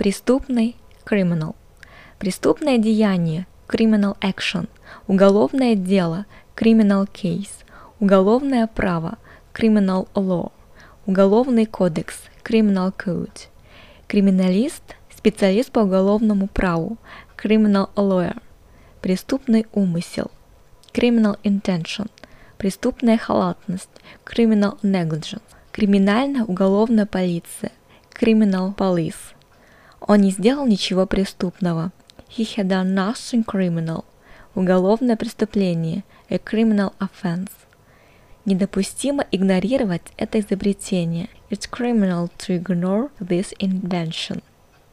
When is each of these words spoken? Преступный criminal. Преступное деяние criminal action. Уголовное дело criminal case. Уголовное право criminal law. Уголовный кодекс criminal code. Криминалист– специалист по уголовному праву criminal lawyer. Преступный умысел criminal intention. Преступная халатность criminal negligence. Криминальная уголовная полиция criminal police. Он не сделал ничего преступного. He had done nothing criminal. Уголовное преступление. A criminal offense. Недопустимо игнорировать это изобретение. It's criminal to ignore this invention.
Преступный 0.00 0.76
criminal. 1.04 1.54
Преступное 2.18 2.78
деяние 2.78 3.46
criminal 3.68 4.16
action. 4.22 4.66
Уголовное 5.06 5.74
дело 5.74 6.24
criminal 6.56 7.06
case. 7.06 7.50
Уголовное 7.98 8.66
право 8.66 9.18
criminal 9.52 10.08
law. 10.14 10.52
Уголовный 11.04 11.66
кодекс 11.66 12.22
criminal 12.42 12.94
code. 12.96 13.48
Криминалист– 14.06 14.82
специалист 15.14 15.70
по 15.70 15.80
уголовному 15.80 16.46
праву 16.46 16.96
criminal 17.36 17.90
lawyer. 17.94 18.40
Преступный 19.02 19.66
умысел 19.74 20.30
criminal 20.94 21.38
intention. 21.42 22.10
Преступная 22.56 23.18
халатность 23.18 23.90
criminal 24.24 24.80
negligence. 24.80 25.42
Криминальная 25.72 26.44
уголовная 26.44 27.04
полиция 27.04 27.72
criminal 28.18 28.74
police. 28.74 29.34
Он 30.10 30.22
не 30.22 30.32
сделал 30.32 30.66
ничего 30.66 31.06
преступного. 31.06 31.92
He 32.36 32.44
had 32.56 32.66
done 32.66 32.94
nothing 32.94 33.44
criminal. 33.44 34.04
Уголовное 34.56 35.14
преступление. 35.14 36.02
A 36.28 36.34
criminal 36.34 36.92
offense. 36.98 37.52
Недопустимо 38.44 39.24
игнорировать 39.30 40.02
это 40.16 40.40
изобретение. 40.40 41.28
It's 41.48 41.70
criminal 41.70 42.28
to 42.38 42.60
ignore 42.60 43.10
this 43.20 43.54
invention. 43.60 44.42